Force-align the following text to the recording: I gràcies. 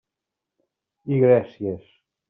I 1.17 1.21
gràcies. 1.27 1.89